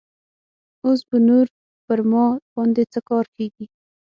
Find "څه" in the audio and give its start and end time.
2.93-2.99